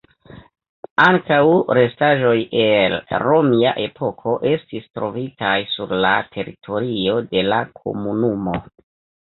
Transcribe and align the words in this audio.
Ankaŭ 1.01 1.41
restaĵoj 1.77 2.31
el 2.61 2.95
romia 3.25 3.75
epoko 3.85 4.35
estis 4.55 4.89
trovitaj 4.97 5.55
sur 5.77 5.95
la 6.07 6.17
teritorio 6.35 7.23
de 7.37 7.49
la 7.55 7.65
komunumo. 7.85 8.59